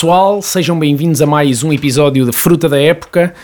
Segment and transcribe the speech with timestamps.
[0.00, 3.34] Pessoal, sejam bem-vindos a mais um episódio de Fruta da Época.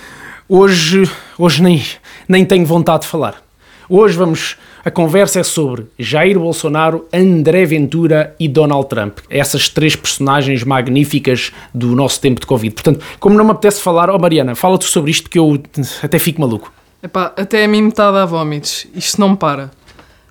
[0.48, 1.02] Hoje,
[1.36, 1.84] hoje nem,
[2.26, 3.42] nem tenho vontade de falar.
[3.86, 4.56] Hoje vamos.
[4.82, 9.18] A conversa é sobre Jair Bolsonaro, André Ventura e Donald Trump.
[9.28, 12.74] Essas três personagens magníficas do nosso tempo de Covid.
[12.74, 15.62] Portanto, como não me apetece falar, oh Mariana, fala tu sobre isto que eu
[16.02, 16.72] até fico maluco.
[17.02, 18.86] Epá, até a mim metade há vómitos.
[18.94, 19.70] Isto não me para.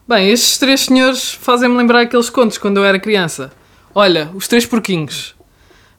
[0.08, 3.52] Bem, estes três senhores fazem-me lembrar aqueles contos quando eu era criança.
[3.94, 5.35] Olha, os três porquinhos.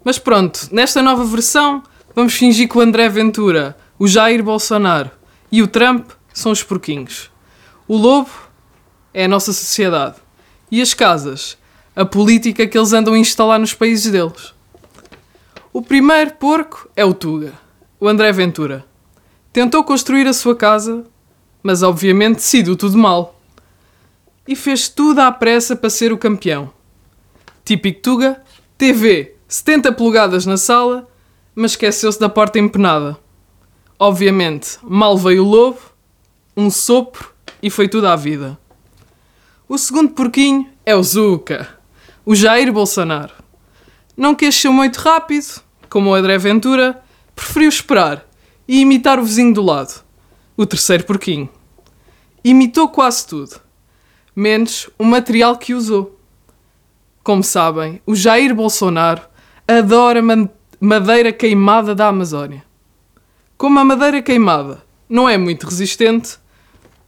[0.07, 1.83] Mas pronto, nesta nova versão,
[2.15, 5.11] vamos fingir que o André Ventura, o Jair Bolsonaro
[5.51, 7.29] e o Trump são os porquinhos.
[7.89, 8.31] O lobo
[9.13, 10.15] é a nossa sociedade.
[10.71, 11.59] E as casas,
[11.97, 14.55] a política que eles andam a instalar nos países deles.
[15.73, 17.55] O primeiro porco é o Tuga,
[17.99, 18.85] o André Ventura.
[19.53, 21.05] Tentou construir a sua casa,
[21.65, 23.41] mas obviamente decidiu tudo mal.
[24.47, 26.73] E fez tudo à pressa para ser o campeão.
[27.65, 28.41] Típico Tuga,
[28.79, 31.09] TV, 70 polegadas na sala,
[31.55, 33.17] mas esqueceu-se da porta empenada.
[33.99, 35.79] Obviamente, mal veio o lobo,
[36.57, 38.59] um sopro e foi tudo à vida.
[39.69, 41.69] O segundo porquinho é o Zuka,
[42.25, 43.33] o Jair Bolsonaro.
[44.17, 47.01] Não quis muito rápido, como o André Ventura,
[47.35, 48.27] preferiu esperar
[48.67, 50.03] e imitar o vizinho do lado,
[50.57, 51.49] o terceiro porquinho.
[52.43, 53.61] Imitou quase tudo,
[54.35, 56.19] menos o material que usou.
[57.23, 59.23] Como sabem, o Jair Bolsonaro
[59.67, 60.23] adora
[60.81, 62.65] madeira queimada da Amazónia.
[63.57, 66.39] Como a madeira queimada não é muito resistente,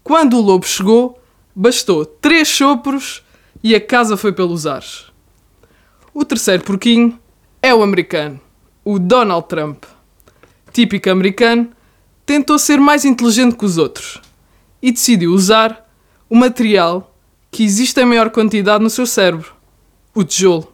[0.02, 1.20] quando o lobo chegou,
[1.54, 3.22] bastou três sopros
[3.62, 5.06] e a casa foi pelos ares.
[6.14, 7.18] O terceiro porquinho
[7.60, 8.40] é o americano,
[8.84, 9.84] o Donald Trump
[10.72, 11.70] típico americano,
[12.24, 14.20] tentou ser mais inteligente que os outros
[14.80, 15.90] e decidiu usar
[16.30, 17.14] o material
[17.50, 19.52] que existe em maior quantidade no seu cérebro,
[20.14, 20.72] o tijolo.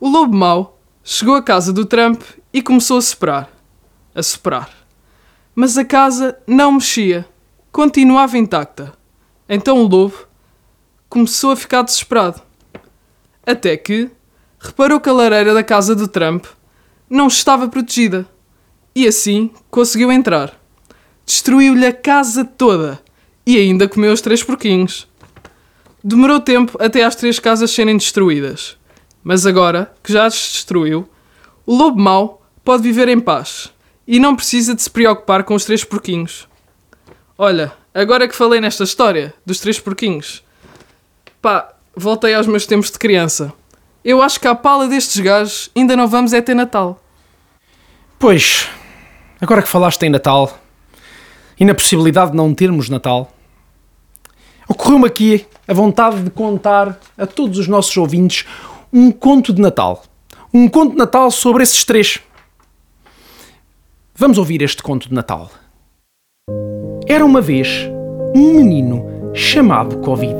[0.00, 2.22] O lobo mau chegou à casa do Trump
[2.52, 3.50] e começou a soprar,
[4.14, 4.70] a soprar.
[5.56, 7.26] Mas a casa não mexia,
[7.72, 8.92] continuava intacta.
[9.48, 10.14] Então o lobo
[11.08, 12.40] começou a ficar desesperado.
[13.44, 14.08] Até que
[14.60, 16.46] reparou que a lareira da casa do Trump
[17.10, 18.24] não estava protegida
[18.94, 20.56] e assim conseguiu entrar.
[21.26, 23.00] Destruiu-lhe a casa toda
[23.44, 25.08] e ainda comeu os três porquinhos.
[26.04, 28.77] Demorou tempo até as três casas serem destruídas,
[29.22, 31.08] mas agora que já as destruiu,
[31.66, 33.72] o lobo mau pode viver em paz
[34.06, 36.48] e não precisa de se preocupar com os três porquinhos.
[37.36, 40.42] Olha, agora que falei nesta história dos três porquinhos,
[41.42, 43.52] pá, voltei aos meus tempos de criança.
[44.04, 47.02] Eu acho que à pala destes gajos ainda não vamos é ter Natal.
[48.18, 48.68] Pois,
[49.40, 50.58] Agora que falaste em Natal
[51.60, 53.30] e na possibilidade de não termos Natal,
[54.68, 58.44] ocorreu-me aqui a vontade de contar a todos os nossos ouvintes
[58.92, 60.02] um conto de Natal.
[60.52, 62.18] Um conto de Natal sobre esses três.
[64.14, 65.50] Vamos ouvir este conto de Natal.
[67.06, 67.88] Era uma vez
[68.34, 69.04] um menino
[69.34, 70.38] chamado Covid.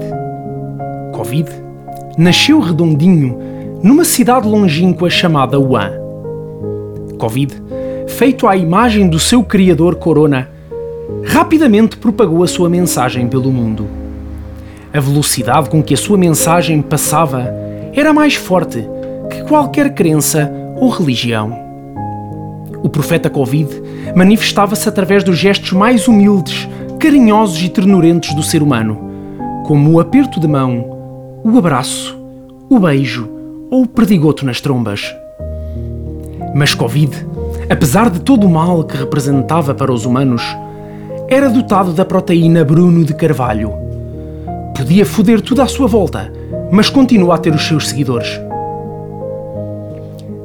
[1.15, 1.51] Covid
[2.17, 3.39] nasceu redondinho
[3.83, 5.93] numa cidade longínqua chamada Wuhan.
[7.19, 7.63] Covid
[8.09, 10.51] feito à imagem do seu criador Corona,
[11.25, 13.87] rapidamente propagou a sua mensagem pelo mundo.
[14.93, 18.87] A velocidade com que a sua mensagem passava era mais forte
[19.31, 21.53] que qualquer crença ou religião.
[22.83, 23.69] O profeta Covid
[24.15, 26.69] manifestava-se através dos gestos mais humildes,
[26.99, 28.99] carinhosos e ternurentos do ser humano,
[29.67, 32.19] como o aperto de mão, o abraço,
[32.69, 33.29] o beijo
[33.71, 35.15] ou o perdigoto nas trombas.
[36.55, 37.27] Mas Covid
[37.69, 40.43] apesar de todo o mal que representava para os humanos,
[41.29, 43.73] era dotado da proteína Bruno de Carvalho.
[44.75, 46.33] Podia foder tudo à sua volta,
[46.71, 48.41] mas continua a ter os seus seguidores.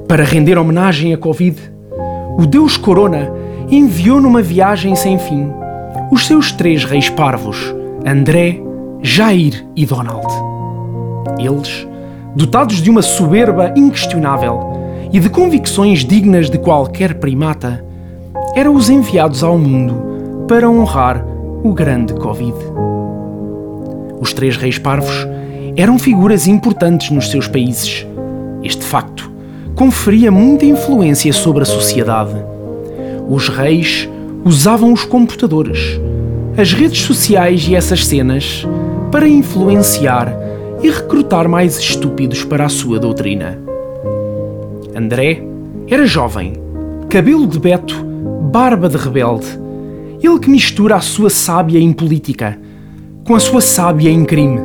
[0.07, 1.59] Para render homenagem a Covid,
[2.37, 3.31] o deus Corona
[3.69, 5.51] enviou numa viagem sem fim
[6.11, 7.73] os seus três reis parvos,
[8.05, 8.59] André,
[9.01, 10.27] Jair e Donald.
[11.39, 11.87] Eles,
[12.35, 14.73] dotados de uma soberba inquestionável,
[15.13, 17.85] e de convicções dignas de qualquer primata,
[18.55, 21.23] eram os enviados ao mundo para honrar
[21.63, 22.57] o grande Covid.
[24.19, 25.27] Os três reis parvos
[25.75, 28.05] eram figuras importantes nos seus países.
[28.63, 29.31] Este facto
[29.75, 32.35] conferia muita influência sobre a sociedade.
[33.27, 34.07] Os reis
[34.45, 35.99] usavam os computadores,
[36.57, 38.67] as redes sociais e essas cenas
[39.11, 40.33] para influenciar
[40.81, 43.57] e recrutar mais estúpidos para a sua doutrina.
[44.95, 45.41] André
[45.87, 46.53] era jovem,
[47.09, 48.03] cabelo de beto,
[48.51, 49.47] barba de rebelde.
[50.21, 52.59] Ele que mistura a sua sábia em política
[53.25, 54.59] com a sua sábia em crime,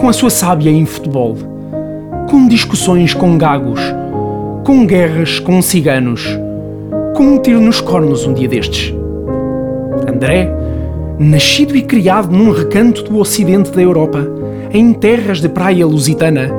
[0.00, 1.36] com a sua sábia em futebol,
[2.28, 3.80] com discussões com gagos,
[4.64, 6.26] com guerras com ciganos,
[7.14, 8.94] com um tiro nos cornos um dia destes.
[10.08, 10.50] André,
[11.18, 14.26] nascido e criado num recanto do ocidente da Europa,
[14.72, 16.50] em terras de praia lusitana,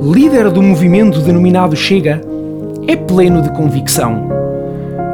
[0.00, 2.20] líder do movimento denominado Chega,
[2.86, 4.28] é pleno de convicção.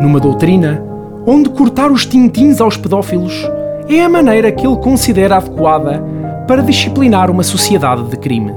[0.00, 0.82] Numa doutrina
[1.26, 3.48] onde cortar os tintins aos pedófilos
[3.88, 6.02] é a maneira que ele considera adequada
[6.50, 8.52] para disciplinar uma sociedade de crime.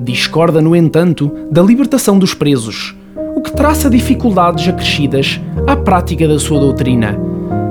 [0.00, 2.96] Discorda, no entanto, da libertação dos presos,
[3.36, 7.16] o que traça dificuldades acrescidas à prática da sua doutrina.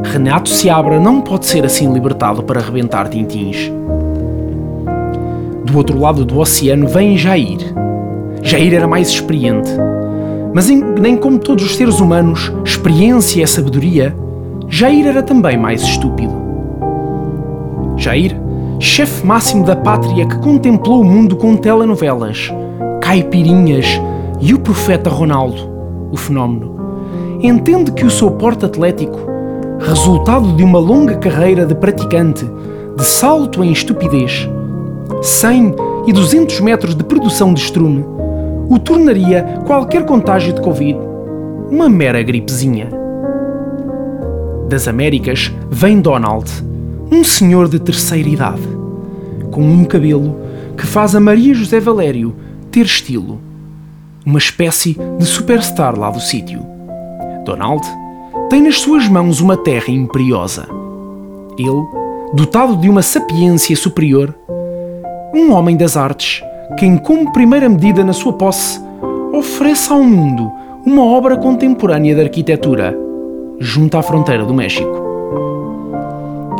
[0.02, 3.70] Renato Seabra não pode ser assim libertado para arrebentar tintins.
[5.66, 7.60] Do outro lado do oceano vem Jair.
[8.42, 9.72] Jair era mais experiente.
[10.54, 14.16] Mas em, nem como todos os seres humanos, experiência é sabedoria,
[14.70, 16.34] Jair era também mais estúpido.
[17.98, 18.40] Jair
[18.82, 22.52] chefe máximo da pátria que contemplou o mundo com telenovelas,
[23.00, 24.02] caipirinhas
[24.40, 25.70] e o profeta Ronaldo,
[26.12, 26.76] o fenómeno,
[27.44, 29.20] entende que o seu porte atlético,
[29.80, 32.44] resultado de uma longa carreira de praticante
[32.98, 34.50] de salto em estupidez,
[35.22, 35.76] 100
[36.08, 38.04] e 200 metros de produção de estrume,
[38.68, 40.98] o tornaria qualquer contágio de Covid
[41.70, 42.90] uma mera gripezinha.
[44.68, 46.71] Das Américas vem Donald,
[47.12, 48.62] um senhor de terceira idade,
[49.52, 50.40] com um cabelo
[50.78, 52.34] que faz a Maria José Valério
[52.72, 53.42] ter estilo.
[54.26, 56.66] Uma espécie de superstar lá do sítio.
[57.44, 57.86] Donald
[58.50, 60.68] tem nas suas mãos uma terra imperiosa.
[61.60, 61.84] Ele,
[62.34, 64.34] dotado de uma sapiência superior,
[65.34, 66.42] um homem das artes,
[66.78, 68.80] quem, como primeira medida na sua posse,
[69.34, 70.50] oferece ao mundo
[70.86, 72.98] uma obra contemporânea de arquitetura,
[73.60, 75.01] junto à fronteira do México.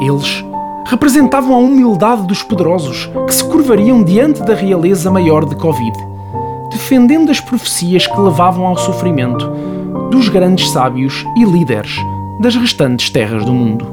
[0.02, 0.44] Eles
[0.88, 5.96] representavam a humildade dos poderosos que se curvariam diante da realeza maior de Covid,
[6.72, 9.48] defendendo as profecias que levavam ao sofrimento
[10.10, 11.96] dos grandes sábios e líderes
[12.40, 13.86] das restantes terras do mundo.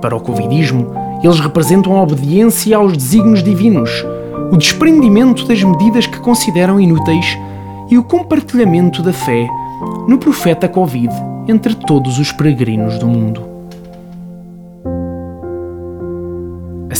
[0.00, 0.92] Para o Covidismo,
[1.22, 3.90] eles representam a obediência aos desígnios divinos,
[4.52, 7.36] o desprendimento das medidas que consideram inúteis
[7.90, 9.48] e o compartilhamento da fé
[10.06, 11.12] no profeta Covid
[11.48, 13.55] entre todos os peregrinos do mundo.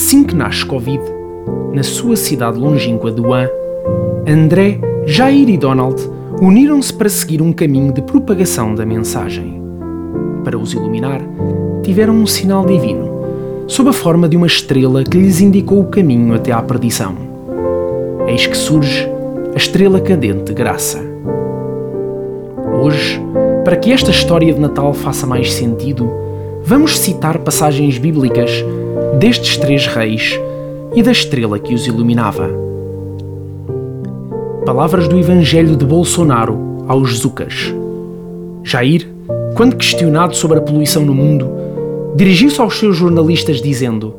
[0.07, 1.03] Assim que nasce Covid,
[1.73, 3.49] na sua cidade longínqua de Wuhan,
[4.25, 6.01] André, Jair e Donald
[6.41, 9.61] uniram-se para seguir um caminho de propagação da mensagem.
[10.45, 11.19] Para os iluminar,
[11.83, 13.11] tiveram um sinal divino,
[13.67, 17.13] sob a forma de uma estrela que lhes indicou o caminho até à perdição.
[18.27, 19.05] Eis que surge
[19.53, 21.01] a estrela cadente Graça.
[22.81, 23.21] Hoje,
[23.65, 26.09] para que esta história de Natal faça mais sentido,
[26.63, 28.63] vamos citar passagens bíblicas
[29.15, 30.39] destes três reis
[30.93, 32.49] e da estrela que os iluminava.
[34.65, 37.73] Palavras do Evangelho de Bolsonaro aos Zucas.
[38.63, 39.07] Jair,
[39.55, 41.49] quando questionado sobre a poluição no mundo,
[42.15, 44.13] dirigiu-se aos seus jornalistas dizendo: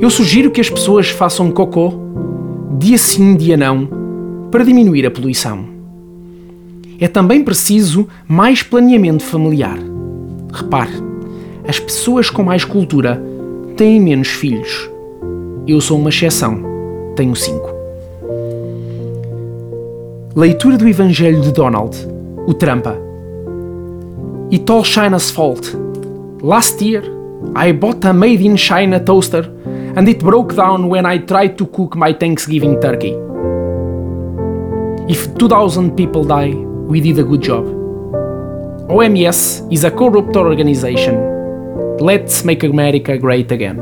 [0.00, 1.92] Eu sugiro que as pessoas façam cocô,
[2.78, 3.88] dia sim, dia não,
[4.50, 5.64] para diminuir a poluição.
[6.98, 9.78] É também preciso mais planeamento familiar.
[10.52, 10.92] Repare,
[11.66, 13.29] as pessoas com mais cultura
[13.80, 14.90] têm menos filhos.
[15.66, 16.62] Eu sou uma exceção,
[17.16, 17.70] tenho cinco.
[20.36, 21.96] Leitura do Evangelho de Donald,
[22.46, 22.94] o Trampa.
[24.52, 25.74] It all China's fault.
[26.42, 27.02] Last year,
[27.56, 29.50] I bought a made in China toaster
[29.96, 33.14] and it broke down when I tried to cook my Thanksgiving turkey.
[35.08, 36.52] If 2000 people die,
[36.86, 37.64] we did a good job.
[38.90, 41.39] OMS is a corrupt organization
[42.02, 43.76] Let's Make America Great Again.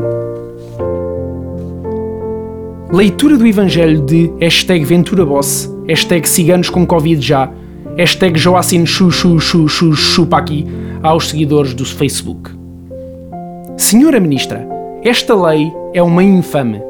[2.91, 7.49] Leitura do Evangelho de hashtag Ventura Boss, hashtag Ciganos com Covid já,
[7.97, 10.67] hashtag Joacine Chu Chu Chu Chu Chupa aqui
[11.01, 12.51] aos seguidores do Facebook.
[13.77, 14.67] Senhora Ministra,
[15.05, 16.83] esta lei é uma infame.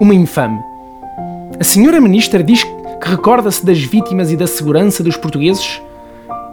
[0.00, 0.58] Uma infame.
[1.60, 5.80] A Senhora Ministra diz que recorda-se das vítimas e da segurança dos portugueses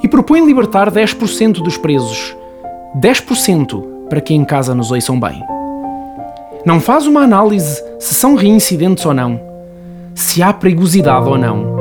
[0.03, 2.37] e propõe libertar 10% dos presos
[2.97, 5.43] 10% para que em casa nos ouçam bem.
[6.65, 9.39] Não faz uma análise se são reincidentes ou não,
[10.15, 11.77] se há perigosidade ou não,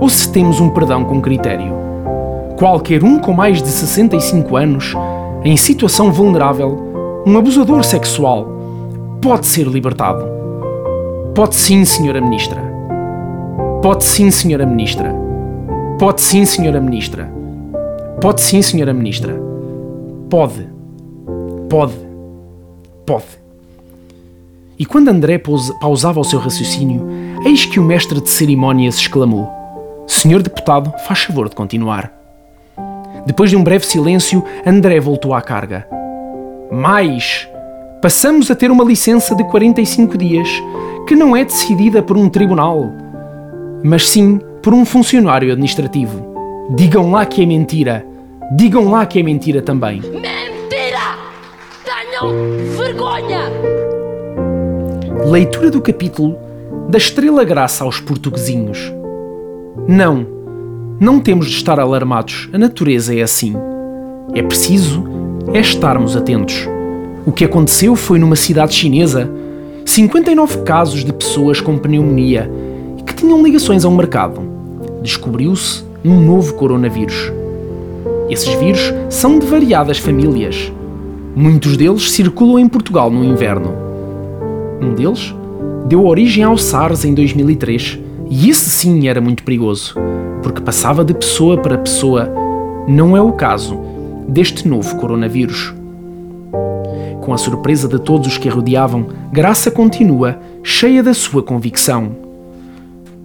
[0.00, 1.72] ou se temos um perdão com critério.
[2.56, 4.94] Qualquer um com mais de 65 anos,
[5.44, 8.48] em situação vulnerável, um abusador sexual,
[9.20, 10.24] pode ser libertado.
[11.34, 12.60] Pode sim, Senhora Ministra.
[13.82, 15.14] Pode sim, Senhora Ministra.
[15.98, 17.30] Pode sim, Senhora Ministra.
[18.20, 19.48] Pode sim, Senhora Ministra.
[20.30, 20.68] Pode.
[21.70, 21.94] Pode.
[23.06, 23.24] Pode.
[24.78, 25.40] E quando André
[25.80, 27.06] pausava o seu raciocínio,
[27.44, 29.48] eis que o mestre de cerimónias exclamou:
[30.06, 32.12] Senhor deputado, faz favor de continuar.
[33.26, 35.88] Depois de um breve silêncio, André voltou à carga.
[36.70, 37.48] Mais,
[38.02, 40.48] passamos a ter uma licença de 45 dias,
[41.06, 42.90] que não é decidida por um tribunal,
[43.82, 46.26] mas sim por um funcionário administrativo.
[46.76, 48.07] Digam lá que é mentira.
[48.50, 50.00] Digam lá que é mentira também.
[50.00, 51.18] Mentira!
[51.84, 52.32] Tenham
[52.78, 53.42] vergonha!
[55.26, 56.34] Leitura do capítulo
[56.88, 58.90] da Estrela Graça aos portuguesinhos.
[59.86, 60.26] Não,
[60.98, 62.48] não temos de estar alarmados.
[62.50, 63.54] A natureza é assim.
[64.34, 65.04] É preciso
[65.52, 66.66] é estarmos atentos.
[67.26, 69.30] O que aconteceu foi numa cidade chinesa
[69.84, 72.50] 59 casos de pessoas com pneumonia
[73.04, 74.40] que tinham ligações a um mercado.
[75.02, 77.37] Descobriu-se um novo coronavírus.
[78.30, 80.70] Esses vírus são de variadas famílias.
[81.34, 83.72] Muitos deles circulam em Portugal no inverno.
[84.82, 85.34] Um deles
[85.86, 89.94] deu origem ao SARS em 2003 e esse sim era muito perigoso,
[90.42, 92.30] porque passava de pessoa para pessoa.
[92.86, 93.78] Não é o caso
[94.28, 95.74] deste novo coronavírus.
[97.22, 102.10] Com a surpresa de todos os que a rodeavam, Graça continua cheia da sua convicção.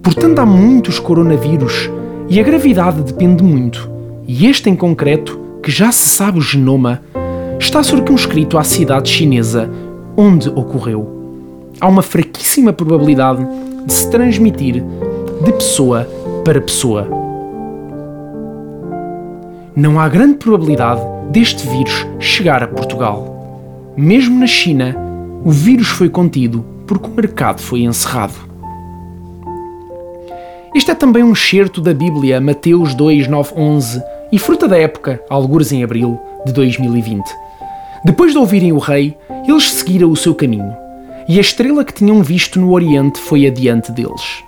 [0.02, 1.90] Portanto, há muitos coronavírus
[2.26, 3.93] e a gravidade depende muito.
[4.26, 7.02] E este em concreto, que já se sabe o genoma,
[7.60, 9.70] está circunscrito à cidade chinesa
[10.16, 11.70] onde ocorreu.
[11.78, 13.46] Há uma fraquíssima probabilidade
[13.84, 14.82] de se transmitir
[15.44, 16.08] de pessoa
[16.44, 17.06] para pessoa.
[19.76, 23.92] Não há grande probabilidade deste vírus chegar a Portugal.
[23.96, 24.96] Mesmo na China,
[25.44, 28.34] o vírus foi contido porque o mercado foi encerrado.
[30.74, 34.02] Este é também um excerto da Bíblia, Mateus 2, 9, 11,
[34.32, 37.22] e fruta da época, algures em abril de 2020.
[38.04, 39.16] Depois de ouvirem o rei,
[39.46, 40.84] eles seguiram o seu caminho
[41.28, 44.44] e a estrela que tinham visto no Oriente foi adiante deles.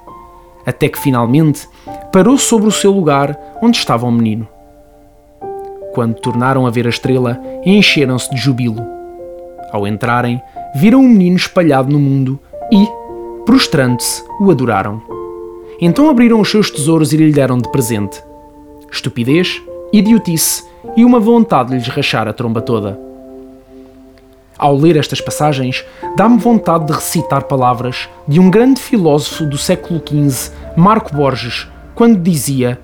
[0.64, 1.68] Até que finalmente
[2.12, 4.46] parou sobre o seu lugar onde estava o menino.
[5.94, 8.84] Quando tornaram a ver a estrela, encheram-se de jubilo.
[9.72, 10.40] Ao entrarem,
[10.74, 12.38] viram o menino espalhado no mundo
[12.70, 12.86] e,
[13.46, 15.00] prostrando-se, o adoraram.
[15.80, 18.22] Então abriram os seus tesouros e lhe deram de presente
[18.90, 19.62] estupidez,
[19.92, 20.64] idiotice
[20.96, 22.98] e uma vontade de lhes rachar a tromba toda.
[24.58, 25.84] Ao ler estas passagens,
[26.16, 32.22] dá-me vontade de recitar palavras de um grande filósofo do século XV, Marco Borges, quando
[32.22, 32.80] dizia: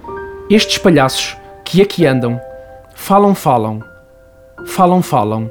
[0.51, 2.39] Estes palhaços que aqui andam,
[2.95, 3.83] falam, falam,
[4.67, 5.51] falam, falam,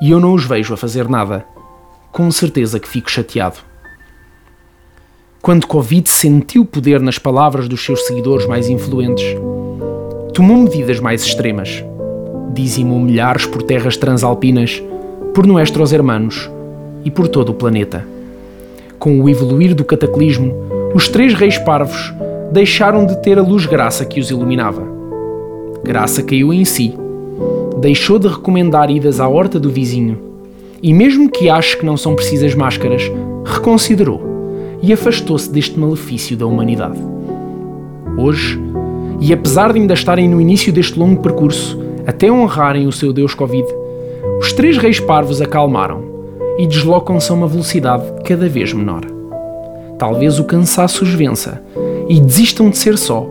[0.00, 1.44] e eu não os vejo a fazer nada.
[2.12, 3.56] Com certeza que fico chateado.
[5.42, 9.36] Quando Covid sentiu poder nas palavras dos seus seguidores mais influentes,
[10.36, 11.82] tomou medidas mais extremas.
[12.52, 14.82] Dizimou milhares por terras transalpinas
[15.32, 16.50] por nuestros hermanos
[17.06, 18.06] e por todo o planeta.
[18.98, 20.52] Com o evoluir do cataclismo,
[20.94, 22.12] os três reis parvos
[22.52, 24.82] deixaram de ter a luz graça que os iluminava.
[25.82, 26.94] Graça caiu em si,
[27.80, 30.18] deixou de recomendar idas à horta do vizinho
[30.82, 33.10] e, mesmo que ache que não são precisas máscaras,
[33.42, 34.20] reconsiderou
[34.82, 37.00] e afastou-se deste malefício da humanidade.
[38.18, 38.60] Hoje,
[39.20, 43.34] e apesar de ainda estarem no início deste longo percurso, até honrarem o seu Deus
[43.34, 43.66] Covid,
[44.38, 46.04] os três reis parvos acalmaram
[46.58, 49.02] e deslocam-se a uma velocidade cada vez menor.
[49.98, 51.62] Talvez o cansaço os vença
[52.08, 53.26] e desistam de ser só,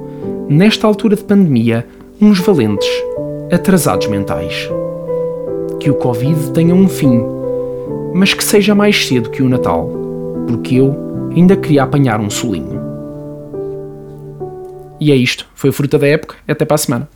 [0.49, 1.85] nesta altura de pandemia,
[2.19, 2.89] uns valentes,
[3.51, 4.69] atrasados mentais.
[5.79, 7.23] Que o Covid tenha um fim,
[8.13, 9.89] mas que seja mais cedo que o Natal,
[10.47, 10.95] porque eu
[11.35, 12.84] ainda queria apanhar um solinho.
[15.05, 17.07] E é isto, foi a fruta da época, até para a semana.